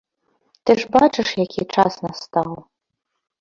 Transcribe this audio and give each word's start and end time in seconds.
Ты 0.63 0.71
ж 0.79 0.87
бачыш, 0.95 1.29
які 1.45 1.67
час 1.77 1.93
настаў. 2.07 2.49